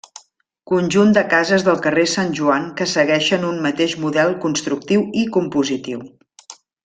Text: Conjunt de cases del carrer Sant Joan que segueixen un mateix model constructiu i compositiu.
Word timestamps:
Conjunt 0.69 1.11
de 1.17 1.21
cases 1.33 1.65
del 1.67 1.75
carrer 1.87 2.05
Sant 2.13 2.31
Joan 2.39 2.65
que 2.79 2.87
segueixen 2.95 3.45
un 3.51 3.61
mateix 3.67 3.95
model 4.07 4.33
constructiu 4.47 5.05
i 5.23 5.27
compositiu. 5.37 6.05